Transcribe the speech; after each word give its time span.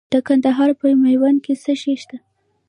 د 0.13 0.15
کندهار 0.27 0.69
په 0.79 0.87
میوند 1.03 1.37
کې 1.45 1.53
څه 1.63 1.73
شی 1.81 1.95
شته؟ 2.01 2.17